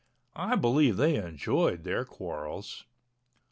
I 0.35 0.55
believe 0.55 0.97
they 0.97 1.17
enjoyed 1.17 1.83
their 1.83 2.05
quarrels. 2.05 2.85